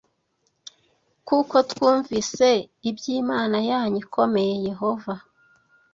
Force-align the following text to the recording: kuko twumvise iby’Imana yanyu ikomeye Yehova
kuko 1.27 1.55
twumvise 1.71 2.49
iby’Imana 2.89 3.57
yanyu 3.69 3.97
ikomeye 4.03 4.53
Yehova 4.67 5.13